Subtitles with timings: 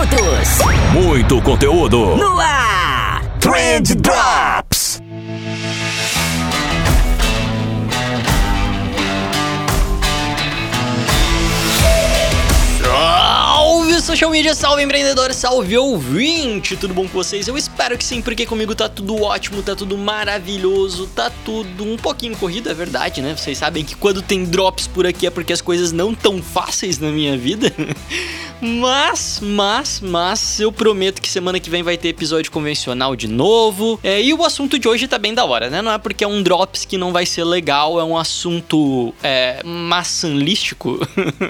[0.00, 0.58] minutos.
[0.92, 2.16] Muito conteúdo.
[2.16, 3.22] No ar.
[3.38, 4.59] Trend Drops.
[14.20, 17.48] Social media, salve empreendedor, salve ouvinte, tudo bom com vocês?
[17.48, 21.96] Eu espero que sim, porque comigo tá tudo ótimo, tá tudo maravilhoso, tá tudo um
[21.96, 23.34] pouquinho corrido, é verdade, né?
[23.34, 26.98] Vocês sabem que quando tem drops por aqui é porque as coisas não tão fáceis
[26.98, 27.72] na minha vida.
[28.62, 33.98] Mas, mas, mas, eu prometo que semana que vem vai ter episódio convencional de novo.
[34.02, 35.80] É, e o assunto de hoje tá bem da hora, né?
[35.80, 39.62] Não é porque é um drops que não vai ser legal, é um assunto é,
[39.64, 40.98] maçanlístico,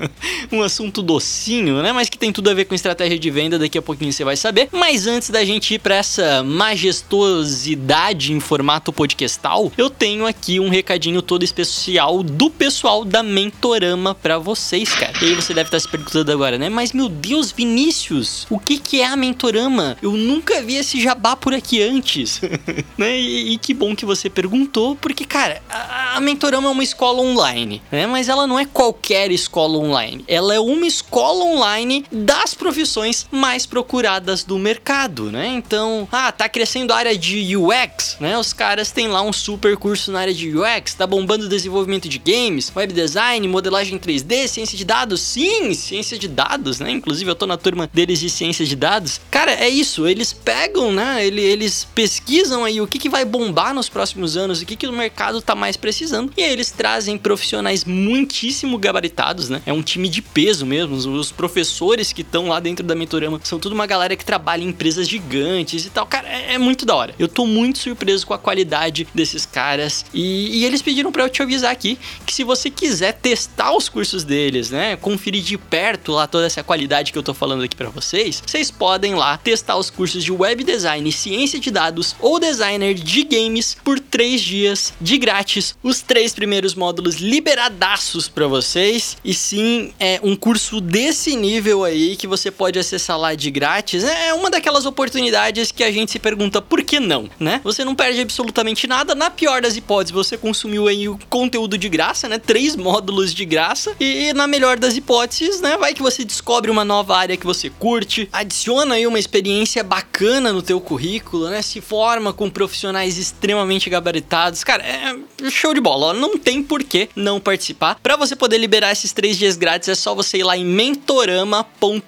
[0.52, 1.92] um assunto docinho, né?
[1.92, 4.36] Mas que tem tudo a ver com estratégia de venda, daqui a pouquinho você vai
[4.36, 4.68] saber.
[4.72, 10.68] Mas antes da gente ir pra essa majestosidade em formato podcastal, eu tenho aqui um
[10.68, 15.12] recadinho todo especial do pessoal da Mentorama pra vocês, cara.
[15.22, 16.68] E aí você deve estar se perguntando agora, né?
[16.68, 19.96] Mas meu Deus, Vinícius, o que, que é a Mentorama?
[20.02, 22.40] Eu nunca vi esse jabá por aqui antes.
[22.96, 23.18] né?
[23.18, 27.20] E, e, que bom que você perguntou, porque, cara, a, a Mentorama é uma escola
[27.20, 28.06] online, né?
[28.06, 30.24] Mas ela não é qualquer escola online.
[30.28, 32.04] Ela é uma escola online
[32.40, 35.46] das profissões mais procuradas do mercado, né?
[35.48, 38.38] Então, ah, tá crescendo a área de UX, né?
[38.38, 42.08] Os caras têm lá um super curso na área de UX, tá bombando o desenvolvimento
[42.08, 45.20] de games, web design, modelagem 3D, ciência de dados.
[45.20, 46.90] Sim, ciência de dados, né?
[46.90, 49.20] Inclusive eu tô na turma deles de ciência de dados.
[49.30, 51.26] Cara, é isso, eles pegam, né?
[51.26, 54.92] Eles pesquisam aí o que, que vai bombar nos próximos anos, o que, que o
[54.94, 56.32] mercado tá mais precisando.
[56.38, 59.60] E aí eles trazem profissionais muitíssimo gabaritados, né?
[59.66, 60.96] É um time de peso mesmo.
[60.96, 64.68] Os professores que estão lá dentro da Mentorama são tudo uma galera que trabalha em
[64.68, 66.06] empresas gigantes e tal.
[66.06, 67.14] Cara, é, é muito da hora.
[67.18, 70.04] Eu tô muito surpreso com a qualidade desses caras.
[70.14, 73.88] E, e eles pediram para eu te avisar aqui que se você quiser testar os
[73.88, 74.96] cursos deles, né?
[74.96, 78.70] Conferir de perto lá toda essa qualidade que eu tô falando aqui para vocês, vocês
[78.70, 83.76] podem lá testar os cursos de web design, ciência de dados ou designer de games
[83.82, 85.74] por três dias de grátis.
[85.82, 89.16] Os três primeiros módulos liberadaços para vocês.
[89.24, 94.04] E sim, é um curso desse nível aí que você pode acessar lá de grátis.
[94.04, 97.62] É uma daquelas oportunidades que a gente se pergunta por que não, né?
[97.64, 99.14] Você não perde absolutamente nada.
[99.14, 102.38] Na pior das hipóteses, você consumiu aí o conteúdo de graça, né?
[102.38, 103.96] Três módulos de graça.
[103.98, 105.78] E na melhor das hipóteses, né?
[105.78, 110.52] Vai que você descobre uma nova área que você curte, adiciona aí uma experiência bacana
[110.52, 111.62] no teu currículo, né?
[111.62, 114.62] Se forma com profissionais extremamente gabaritados.
[114.62, 116.08] Cara, é show de bola.
[116.08, 116.12] Ó.
[116.12, 117.98] Não tem porquê não participar.
[118.02, 120.66] Para você poder liberar esses três dias grátis, é só você ir lá em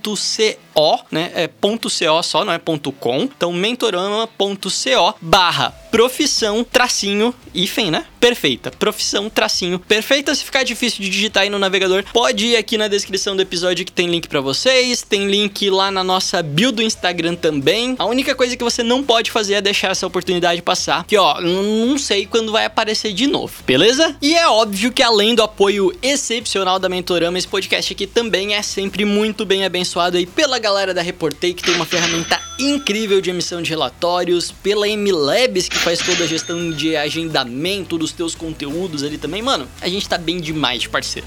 [0.07, 1.31] mentorama.co o, né?
[1.35, 3.23] É ponto .co só, não é ponto .com.
[3.23, 8.07] Então mentorama.co barra profissão tracinho hífen, né?
[8.19, 8.71] Perfeita.
[8.71, 10.35] Profissão tracinho perfeita.
[10.35, 13.85] Se ficar difícil de digitar aí no navegador, pode ir aqui na descrição do episódio
[13.85, 17.95] que tem link para vocês, tem link lá na nossa bio do Instagram também.
[17.99, 21.41] A única coisa que você não pode fazer é deixar essa oportunidade passar, que ó,
[21.41, 24.17] não sei quando vai aparecer de novo, beleza?
[24.23, 28.63] E é óbvio que além do apoio excepcional da Mentorama, esse podcast aqui também é
[28.63, 33.31] sempre muito bem abençoado aí pela galera da Reportei, que tem uma ferramenta incrível de
[33.31, 39.03] emissão de relatórios, pela MLabs, que faz toda a gestão de agendamento dos teus conteúdos
[39.03, 39.43] ali também.
[39.43, 41.27] Mano, a gente tá bem demais de parceiro.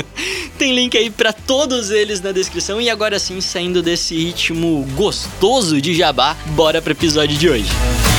[0.58, 2.80] tem link aí para todos eles na descrição.
[2.80, 8.11] E agora sim, saindo desse ritmo gostoso de jabá, bora pro episódio de hoje.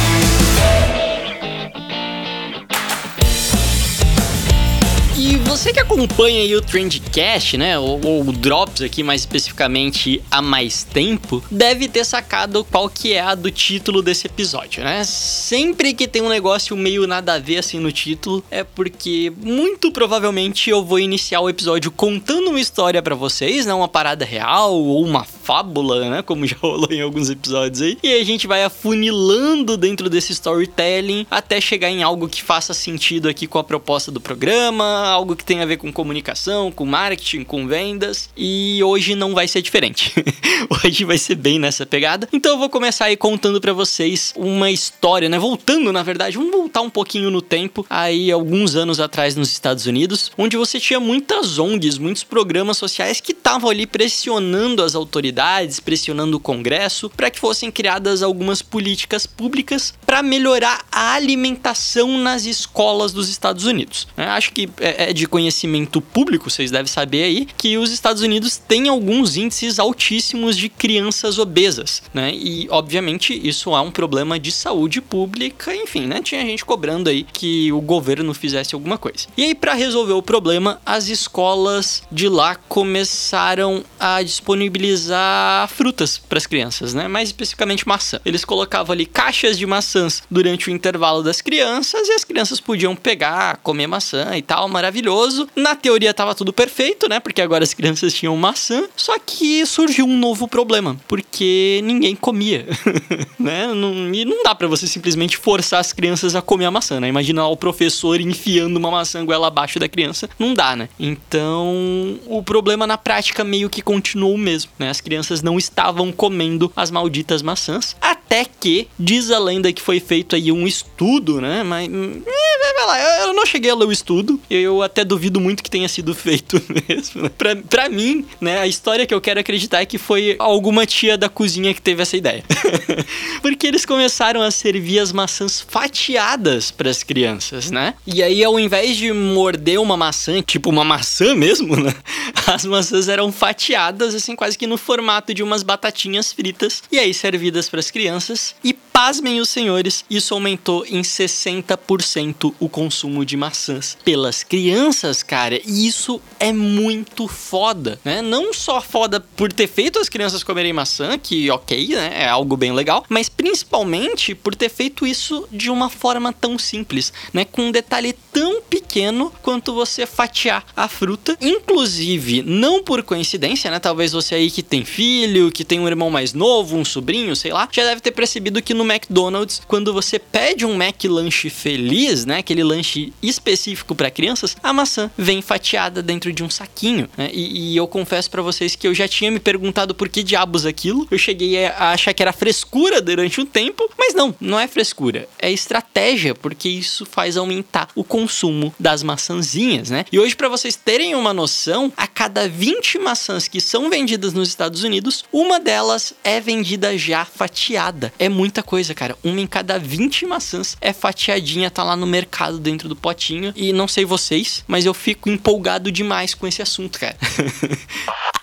[5.15, 10.41] E você que acompanha aí o Trendcast, né, ou, o Drops aqui mais especificamente há
[10.41, 15.03] mais tempo, deve ter sacado qual que é a do título desse episódio, né?
[15.03, 19.91] Sempre que tem um negócio meio nada a ver assim no título, é porque muito
[19.91, 24.73] provavelmente eu vou iniciar o episódio contando uma história para vocês, né, uma parada real
[24.73, 27.99] ou uma fábula, né, como já rolou em alguns episódios aí.
[28.01, 33.29] E a gente vai afunilando dentro desse storytelling até chegar em algo que faça sentido
[33.29, 37.43] aqui com a proposta do programa, algo que tem a ver com comunicação, com marketing,
[37.43, 38.29] com vendas.
[38.35, 40.13] E hoje não vai ser diferente.
[40.83, 42.27] hoje vai ser bem nessa pegada.
[42.31, 45.39] Então eu vou começar aí contando para vocês uma história, né?
[45.39, 49.85] Voltando, na verdade, vamos voltar um pouquinho no tempo, aí alguns anos atrás nos Estados
[49.85, 55.79] Unidos, onde você tinha muitas ONGs, muitos programas sociais que estavam ali pressionando as autoridades,
[55.79, 62.45] pressionando o Congresso para que fossem criadas algumas políticas públicas para melhorar a alimentação nas
[62.45, 64.07] escolas dos Estados Unidos.
[64.15, 68.89] Acho que é de conhecimento público, vocês devem saber aí, que os Estados Unidos têm
[68.89, 72.31] alguns índices altíssimos de crianças obesas, né?
[72.33, 76.21] E obviamente isso é um problema de saúde pública, enfim, né?
[76.21, 79.27] Tinha gente cobrando aí que o governo fizesse alguma coisa.
[79.37, 86.37] E aí para resolver o problema, as escolas de lá começaram a disponibilizar frutas para
[86.37, 87.07] as crianças, né?
[87.07, 88.19] Mais especificamente maçã.
[88.25, 92.95] Eles colocavam ali caixas de maçãs durante o intervalo das crianças e as crianças podiam
[92.95, 95.47] pegar, comer maçã e tal, maravilhoso.
[95.55, 97.19] Na teoria tava tudo perfeito, né?
[97.19, 98.83] Porque agora as crianças tinham maçã.
[98.95, 102.67] Só que surgiu um novo problema, porque ninguém comia,
[103.39, 103.67] né?
[103.73, 107.07] Não, e não dá para você simplesmente forçar as crianças a comer a maçã, né?
[107.07, 110.89] Imagina o professor enfiando uma maçã goela abaixo da criança, não dá, né?
[110.99, 114.89] Então, o problema na prática meio que continuou o mesmo, né?
[114.89, 119.99] As crianças não estavam comendo as malditas maçãs, até que diz a lenda que foi
[119.99, 121.63] feito aí um estudo, né?
[121.63, 125.61] Mas é, vai lá, eu não cheguei a ler o estudo, eu até duvido muito
[125.61, 127.29] que tenha sido feito mesmo.
[127.31, 131.17] Pra, pra mim, né, a história que eu quero acreditar é que foi alguma tia
[131.17, 132.43] da cozinha que teve essa ideia.
[133.41, 137.95] Porque eles começaram a servir as maçãs fatiadas para as crianças, né?
[138.07, 141.93] E aí, ao invés de morder uma maçã, tipo uma maçã mesmo, né?
[142.47, 147.13] As maçãs eram fatiadas, assim, quase que no formato de umas batatinhas fritas, e aí
[147.13, 148.53] servidas para as crianças.
[148.63, 155.59] E pasmem os senhores, isso aumentou em 60% o consumo de maçãs pelas crianças, cara.
[155.65, 158.21] E isso é muito foda, né?
[158.21, 162.11] Não só foda por ter feito as crianças comerem maçã, que ok, né?
[162.13, 167.11] É algo bem legal, mas principalmente por ter feito isso de uma forma tão simples,
[167.33, 167.43] né?
[167.45, 171.35] Com um detalhe tão pequeno quanto você fatiar a fruta.
[171.41, 173.79] Inclusive, não por coincidência, né?
[173.79, 177.51] Talvez você aí que tem filho, que tem um irmão mais novo, um sobrinho, sei
[177.51, 182.25] lá, já deve ter percebido que no McDonald's, quando você pede um Mac lanche feliz,
[182.25, 187.09] né, aquele lanche específico para crianças, a maçã vem fatiada dentro de um saquinho.
[187.17, 187.29] Né?
[187.33, 190.65] E, e, eu confesso para vocês que eu já tinha me perguntado por que diabos
[190.65, 191.07] aquilo.
[191.09, 195.27] Eu cheguei a achar que era frescura durante um tempo, mas não, não é frescura,
[195.39, 200.05] é estratégia, porque isso faz aumentar o consumo das maçãzinhas, né?
[200.11, 204.49] E hoje para vocês terem uma noção, a cada 20 maçãs que são vendidas nos
[204.49, 208.13] Estados Unidos, uma delas é vendida já fatiada.
[208.19, 209.15] É muita coisa coisa, cara.
[209.23, 213.53] Uma em cada 20 maçãs é fatiadinha, tá lá no mercado dentro do potinho.
[213.55, 217.15] E não sei vocês, mas eu fico empolgado demais com esse assunto, cara.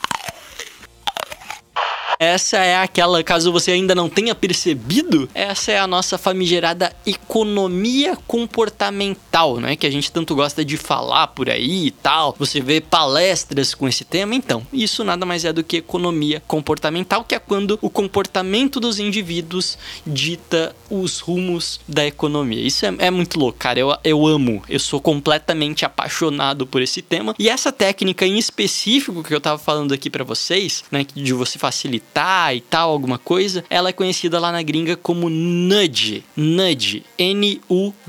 [2.20, 8.14] Essa é aquela, caso você ainda não tenha percebido, essa é a nossa famigerada economia
[8.26, 9.74] comportamental, né?
[9.74, 12.36] Que a gente tanto gosta de falar por aí e tal.
[12.38, 17.24] Você vê palestras com esse tema, então, isso nada mais é do que economia comportamental,
[17.24, 22.60] que é quando o comportamento dos indivíduos dita os rumos da economia.
[22.60, 23.80] Isso é, é muito louco, cara.
[23.80, 27.34] Eu, eu amo, eu sou completamente apaixonado por esse tema.
[27.38, 31.06] E essa técnica em específico que eu tava falando aqui para vocês, né?
[31.14, 32.09] De você facilitar
[32.54, 36.24] e tal, alguma coisa, ela é conhecida lá na gringa como nudge.
[36.36, 37.04] Nudge.
[37.18, 38.00] N-U-D-G-E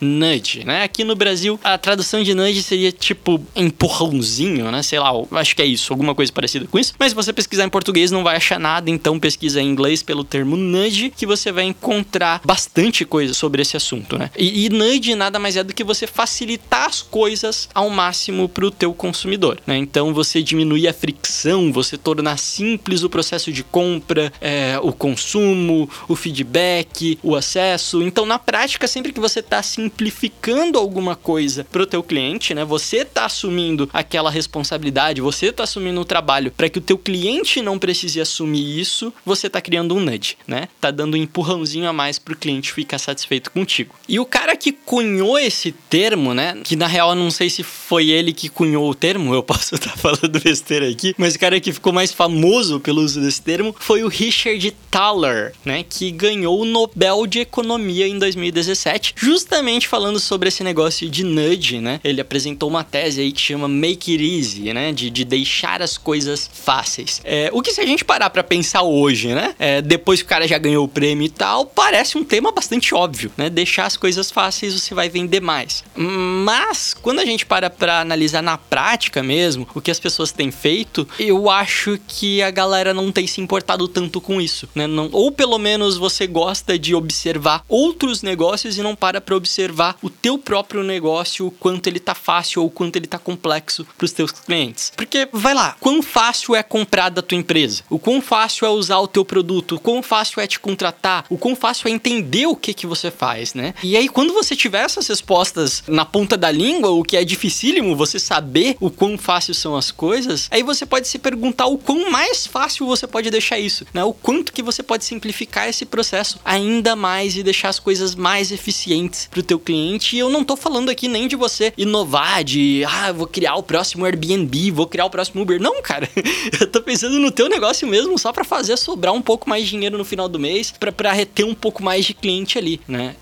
[0.00, 0.82] nudge, né?
[0.82, 4.82] Aqui no Brasil, a tradução de nudge seria tipo empurrãozinho, né?
[4.82, 6.94] Sei lá, acho que é isso, alguma coisa parecida com isso.
[6.98, 10.24] Mas se você pesquisar em português não vai achar nada, então pesquisa em inglês pelo
[10.24, 14.30] termo nudge, que você vai encontrar bastante coisa sobre esse assunto, né?
[14.36, 18.66] E, e nudge nada mais é do que você facilitar as coisas ao máximo para
[18.66, 19.76] o teu consumidor, né?
[19.76, 25.88] Então você diminuir a fricção, você tornar simples o processo de compra, é, o consumo,
[26.08, 28.02] o feedback, o acesso.
[28.02, 32.54] Então na prática, sempre que você está assim simplificando alguma coisa para o teu cliente,
[32.54, 32.64] né?
[32.64, 37.60] Você está assumindo aquela responsabilidade, você está assumindo o trabalho para que o teu cliente
[37.60, 40.68] não precise assumir isso, você está criando um nudge, né?
[40.80, 43.94] Tá dando um empurrãozinho a mais para o cliente ficar satisfeito contigo.
[44.08, 46.58] E o cara que cunhou esse termo, né?
[46.64, 49.74] Que na real eu não sei se foi ele que cunhou o termo, eu posso
[49.74, 53.42] estar tá falando besteira aqui, mas o cara que ficou mais famoso pelo uso desse
[53.42, 55.84] termo foi o Richard Thaler, né?
[55.86, 61.24] Que ganhou o Nobel de Economia em 2017, justamente justamente falando sobre esse negócio de
[61.24, 62.00] nudge, né?
[62.04, 64.92] Ele apresentou uma tese aí que chama Make It Easy, né?
[64.92, 67.20] De, de deixar as coisas fáceis.
[67.24, 69.54] É, o que se a gente parar para pensar hoje, né?
[69.58, 72.94] É, depois que o cara já ganhou o prêmio e tal, parece um tema bastante
[72.94, 73.50] óbvio, né?
[73.50, 75.82] Deixar as coisas fáceis você vai vender mais.
[75.96, 80.50] Mas quando a gente para para analisar na prática mesmo o que as pessoas têm
[80.50, 84.86] feito, eu acho que a galera não tem se importado tanto com isso, né?
[84.86, 89.63] Não, ou pelo menos você gosta de observar outros negócios e não para para observar
[89.64, 93.18] observar o teu próprio negócio, o quanto ele tá fácil ou o quanto ele tá
[93.18, 94.92] complexo para os teus clientes.
[94.96, 97.82] Porque vai lá, quão fácil é comprar da tua empresa?
[97.88, 99.76] O quão fácil é usar o teu produto?
[99.76, 101.24] O quão fácil é te contratar?
[101.28, 103.74] O quão fácil é entender o que que você faz, né?
[103.82, 107.96] E aí quando você tiver essas respostas na ponta da língua, o que é dificílimo
[107.96, 112.10] você saber o quão fácil são as coisas, aí você pode se perguntar o quão
[112.10, 114.04] mais fácil você pode deixar isso, né?
[114.04, 118.52] O quanto que você pode simplificar esse processo ainda mais e deixar as coisas mais
[118.52, 120.16] eficientes para o teu teu cliente.
[120.16, 123.62] E eu não tô falando aqui nem de você inovar, de ah, vou criar o
[123.62, 125.60] próximo Airbnb, vou criar o próximo Uber.
[125.60, 126.08] Não, cara.
[126.60, 129.70] Eu tô pensando no teu negócio mesmo, só para fazer sobrar um pouco mais de
[129.70, 133.14] dinheiro no final do mês, para reter um pouco mais de cliente ali, né?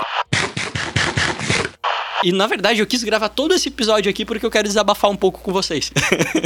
[2.22, 5.16] E na verdade eu quis gravar todo esse episódio aqui porque eu quero desabafar um
[5.16, 5.90] pouco com vocês.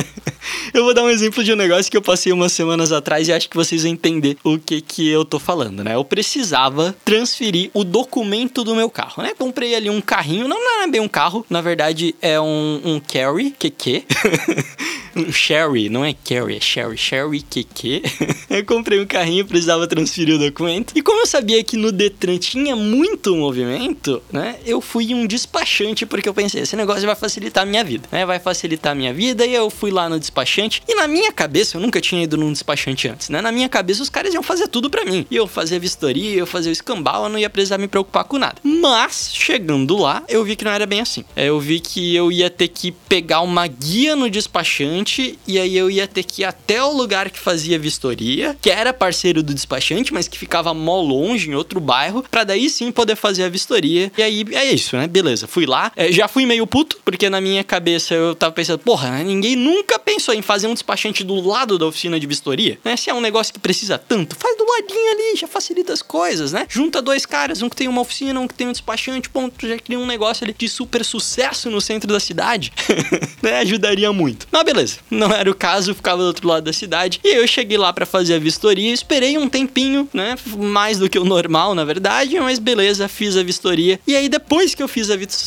[0.73, 3.33] eu vou dar um exemplo de um negócio que eu passei umas semanas atrás e
[3.33, 5.95] acho que vocês vão entender o que que eu tô falando, né?
[5.95, 9.33] Eu precisava transferir o documento do meu carro, né?
[9.39, 13.01] Comprei ali um carrinho, não, não é bem um carro, na verdade é um, um
[13.01, 14.05] carry, que que?
[15.15, 18.03] um Sherry, não é Carry, é Sherry, Sherry que
[18.49, 20.93] eu comprei um carrinho, precisava transferir o documento.
[20.95, 24.57] E como eu sabia que no Detran tinha muito movimento, né?
[24.65, 25.66] Eu fui um despachante
[26.07, 28.25] porque eu pensei, esse negócio vai facilitar a minha vida, né?
[28.25, 30.83] Vai facilitar a minha vida e eu fui lá no despachante.
[30.89, 33.41] E na minha cabeça, eu nunca tinha ido num despachante antes, né?
[33.41, 35.27] Na minha cabeça, os caras iam fazer tudo para mim.
[35.31, 38.39] E eu fazia vistoria, eu fazia o escambau, eu não ia precisar me preocupar com
[38.39, 38.57] nada.
[38.63, 41.25] Mas, chegando lá, eu vi que não era bem assim.
[41.35, 45.59] É, eu vi que eu ia ter que pegar uma guia no despachante despachante e
[45.59, 49.43] aí eu ia ter que ir até o lugar que fazia vistoria, que era parceiro
[49.43, 53.45] do despachante, mas que ficava mó longe em outro bairro, para daí sim poder fazer
[53.45, 54.11] a vistoria.
[54.17, 55.07] E aí é isso, né?
[55.07, 55.91] Beleza, fui lá.
[55.97, 59.99] É, já fui meio puto, porque na minha cabeça eu tava pensando, porra, ninguém nunca
[59.99, 62.95] pensou em fazer um despachante do lado da oficina de vistoria, né?
[62.95, 66.53] Se é um negócio que precisa tanto, faz do ladinho ali, já facilita as coisas,
[66.53, 66.67] né?
[66.69, 69.79] Junta dois caras, um que tem uma oficina, um que tem um despachante, ponto, já
[69.79, 72.71] cria um negócio ali de super sucesso no centro da cidade,
[73.41, 73.61] né?
[73.61, 74.47] Ajudaria muito.
[74.53, 77.19] Mas beleza, não era o caso, ficava do outro lado da cidade.
[77.25, 80.35] E eu cheguei lá para fazer a vistoria, esperei um tempinho, né?
[80.59, 83.99] Mais do que o normal, na verdade, mas beleza, fiz a vistoria.
[84.07, 85.46] E aí depois que eu fiz a vistoria,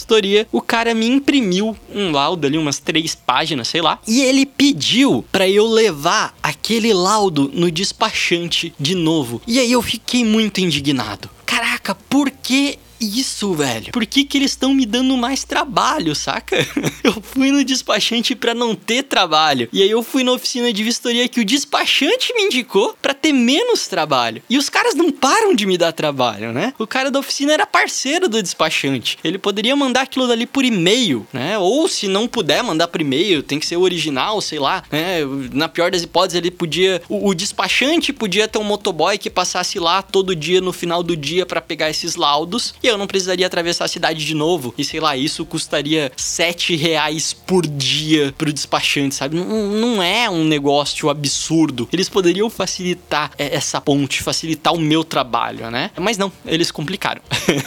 [0.52, 5.26] o cara me imprimiu um laudo ali, umas três páginas, sei lá, e ele pediu
[5.32, 9.42] para eu levar aquele laudo no despachante de novo.
[9.48, 11.30] E aí eu fiquei muito indignado.
[11.46, 13.92] Caraca, por que isso, velho?
[13.92, 16.58] Por que, que eles estão me dando mais trabalho, saca?
[17.04, 19.70] eu fui no despachante para não ter trabalho.
[19.72, 23.32] E aí eu fui na oficina de vistoria que o despachante me indicou para ter
[23.32, 24.42] menos trabalho.
[24.50, 26.74] E os caras não param de me dar trabalho, né?
[26.78, 29.18] O cara da oficina era parceiro do despachante.
[29.24, 31.58] Ele poderia mandar aquilo dali por e-mail, né?
[31.58, 35.20] Ou se não puder mandar por e-mail, tem que ser original, sei lá, né?
[35.54, 37.02] Na pior das hipóteses, ele podia.
[37.08, 41.16] O, o despachante podia ter um motoboy que passasse lá todo dia no final do
[41.16, 42.74] dia para pegar esses laudos.
[42.84, 44.74] E eu não precisaria atravessar a cidade de novo.
[44.78, 49.36] E sei lá, isso custaria 7 reais por dia pro despachante, sabe?
[49.36, 51.88] Não, não é um negócio absurdo.
[51.92, 55.92] Eles poderiam facilitar essa ponte, facilitar o meu trabalho, né?
[56.00, 57.22] Mas não, eles complicaram.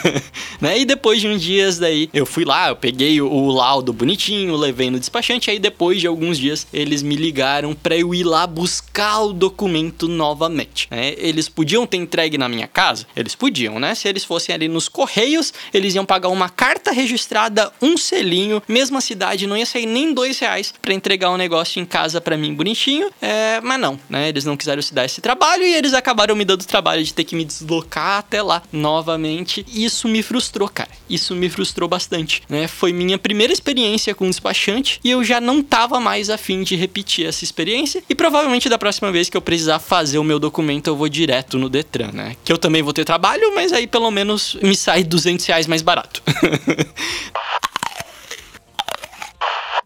[0.61, 0.79] né?
[0.79, 4.91] E depois de uns dias daí, eu fui lá, eu peguei o laudo bonitinho, levei
[4.91, 9.21] no despachante, aí depois de alguns dias eles me ligaram para eu ir lá buscar
[9.21, 10.89] o documento novamente.
[10.91, 11.15] Né?
[11.17, 13.07] Eles podiam ter entregue na minha casa?
[13.17, 13.95] Eles podiam, né?
[13.95, 18.63] Se eles fossem ali nos correios Correios, eles iam pagar uma carta registrada, um selinho,
[18.67, 22.35] mesma cidade, não ia sair nem dois reais para entregar um negócio em casa para
[22.35, 23.11] mim bonitinho.
[23.21, 24.31] É, mas não, né?
[24.31, 27.13] Eles não quiseram se dar esse trabalho e eles acabaram me dando o trabalho de
[27.13, 29.67] ter que me deslocar até lá novamente.
[29.69, 30.89] Isso me frustrou, cara.
[31.11, 32.67] Isso me frustrou bastante, né?
[32.67, 37.27] Foi minha primeira experiência com despachante e eu já não tava mais afim de repetir
[37.27, 38.03] essa experiência.
[38.09, 41.59] E provavelmente da próxima vez que eu precisar fazer o meu documento, eu vou direto
[41.59, 42.35] no Detran, né?
[42.43, 45.83] Que eu também vou ter trabalho, mas aí pelo menos me sai 200 reais mais
[45.83, 46.23] barato.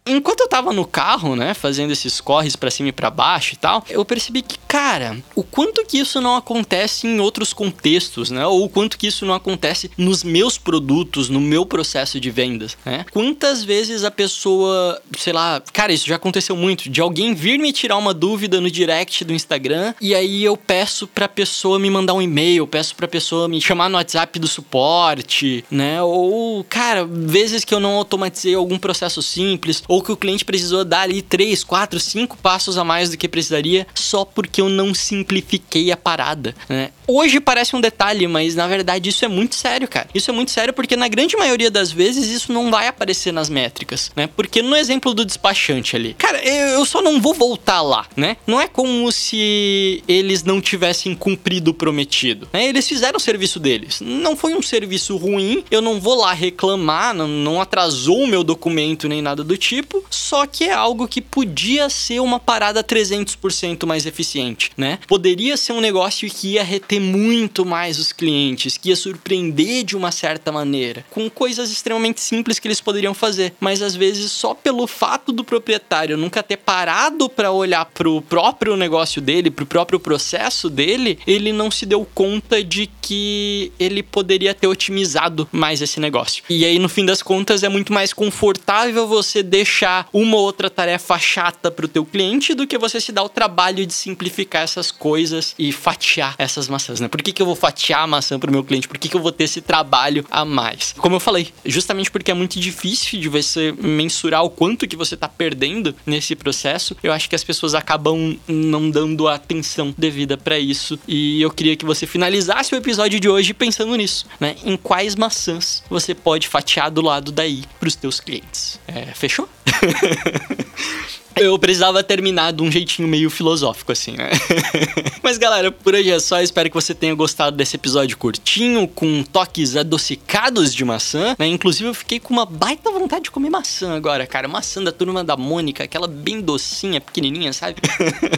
[0.07, 3.57] enquanto eu tava no carro, né, fazendo esses corres para cima e para baixo e
[3.57, 8.47] tal, eu percebi que, cara, o quanto que isso não acontece em outros contextos, né?
[8.47, 12.77] Ou o quanto que isso não acontece nos meus produtos, no meu processo de vendas,
[12.85, 13.05] né?
[13.13, 17.73] Quantas vezes a pessoa, sei lá, cara, isso já aconteceu muito, de alguém vir me
[17.73, 22.15] tirar uma dúvida no direct do Instagram e aí eu peço pra pessoa me mandar
[22.15, 26.03] um e-mail, peço pra pessoa me chamar no WhatsApp do suporte, né?
[26.03, 31.03] Ou, cara, vezes que eu não automatizei algum processo simples, que o cliente precisou dar
[31.03, 35.91] ali 3, 4, 5 passos a mais do que precisaria só porque eu não simplifiquei
[35.93, 36.91] a parada, né?
[37.07, 40.09] Hoje parece um detalhe, mas na verdade isso é muito sério, cara.
[40.15, 43.49] Isso é muito sério porque na grande maioria das vezes isso não vai aparecer nas
[43.49, 44.29] métricas, né?
[44.35, 48.37] Porque no exemplo do despachante ali, cara, eu só não vou voltar lá, né?
[48.47, 52.67] Não é como se eles não tivessem cumprido o prometido, né?
[52.67, 54.01] Eles fizeram o serviço deles.
[54.01, 58.43] Não foi um serviço ruim, eu não vou lá reclamar, não, não atrasou o meu
[58.43, 62.83] documento nem nada do tipo tipo, só que é algo que podia ser uma parada
[62.83, 64.99] 300% mais eficiente, né?
[65.07, 69.97] Poderia ser um negócio que ia reter muito mais os clientes, que ia surpreender de
[69.97, 74.55] uma certa maneira, com coisas extremamente simples que eles poderiam fazer, mas às vezes só
[74.55, 79.99] pelo fato do proprietário nunca ter parado para olhar pro próprio negócio dele, pro próprio
[79.99, 86.01] processo dele, ele não se deu conta de que ele poderia ter otimizado mais esse
[86.01, 86.43] negócio.
[86.49, 90.69] E aí no fim das contas é muito mais confortável você deixar uma ou outra
[90.69, 94.91] tarefa chata pro teu cliente do que você se dar o trabalho de simplificar essas
[94.91, 97.09] coisas e fatiar essas maçãs, né?
[97.09, 98.89] Por que, que eu vou fatiar a maçã pro meu cliente?
[98.89, 100.95] Por que, que eu vou ter esse trabalho a mais?
[100.99, 105.17] Como eu falei, justamente porque é muito difícil de você mensurar o quanto que você
[105.17, 110.37] tá perdendo nesse processo, eu acho que as pessoas acabam não dando a atenção devida
[110.37, 110.99] para isso.
[111.07, 114.57] E eu queria que você finalizasse o episódio de hoje pensando nisso, né?
[114.65, 118.81] Em quais maçãs você pode fatiar do lado daí pros teus clientes.
[118.87, 119.49] É, fechou?
[121.37, 124.31] Eu precisava terminar de um jeitinho meio filosófico, assim, né?
[125.23, 126.41] Mas galera, por hoje é só.
[126.41, 131.47] Espero que você tenha gostado desse episódio curtinho, com toques adocicados de maçã, né?
[131.47, 134.49] Inclusive, eu fiquei com uma baita vontade de comer maçã agora, cara.
[134.49, 137.77] Maçã da turma da Mônica, aquela bem docinha, pequenininha, sabe?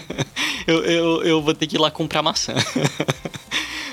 [0.67, 2.55] eu, eu, eu vou ter que ir lá comprar maçã.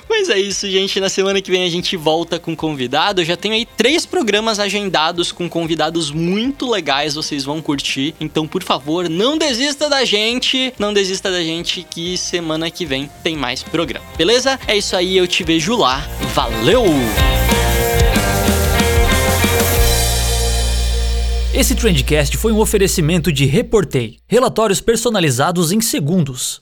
[0.10, 1.00] Mas é isso, gente.
[1.00, 3.22] Na semana que vem a gente volta com convidado.
[3.22, 8.14] Eu já tenho aí três programas agendados com convidados muito legais, vocês vão curtir.
[8.20, 10.74] Então, por favor, não desista da gente.
[10.80, 14.06] Não desista da gente que semana que vem tem mais programa.
[14.18, 14.60] Beleza?
[14.68, 16.08] É isso aí, eu te vejo lá.
[16.34, 16.86] Valeu!
[21.54, 26.62] Esse Trendcast foi um oferecimento de Reportei, relatórios personalizados em segundos.